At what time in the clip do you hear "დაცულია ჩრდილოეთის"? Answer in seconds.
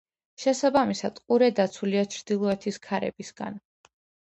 1.61-2.83